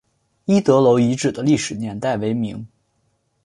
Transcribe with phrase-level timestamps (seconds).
[0.45, 2.67] 一德楼遗址的历史年代为明。